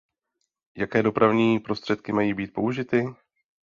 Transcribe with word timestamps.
Jaké 0.77 1.03
dopravní 1.03 1.59
prostředky 1.59 2.11
mají 2.13 2.33
být 2.33 2.53
použity? 2.53 3.05